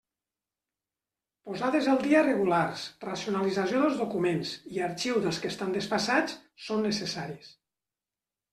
Posades 1.49 1.89
al 1.91 2.01
dia 2.07 2.23
regulars, 2.27 2.87
racionalització 3.05 3.83
dels 3.83 4.01
documents, 4.05 4.55
i 4.77 4.83
arxiu 4.89 5.23
dels 5.27 5.43
que 5.45 5.53
estan 5.57 5.77
desfasats, 5.79 6.41
són 6.71 6.85
necessaris. 6.91 7.55